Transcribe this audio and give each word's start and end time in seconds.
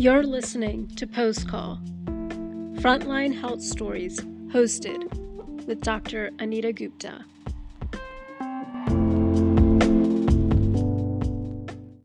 You're 0.00 0.22
listening 0.22 0.86
to 0.94 1.08
Post 1.08 1.48
Call, 1.48 1.80
Frontline 2.76 3.36
Health 3.36 3.60
Stories, 3.60 4.20
hosted 4.52 5.12
with 5.66 5.80
Dr. 5.80 6.30
Anita 6.38 6.72
Gupta. 6.72 7.24